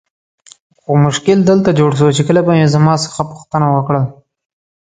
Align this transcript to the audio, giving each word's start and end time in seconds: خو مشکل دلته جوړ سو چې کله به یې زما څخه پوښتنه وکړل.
خو 0.81 0.91
مشکل 1.05 1.37
دلته 1.49 1.69
جوړ 1.79 1.91
سو 1.99 2.07
چې 2.17 2.21
کله 2.27 2.41
به 2.47 2.53
یې 2.59 2.67
زما 2.75 2.93
څخه 3.05 3.21
پوښتنه 3.31 3.67
وکړل. 3.71 4.03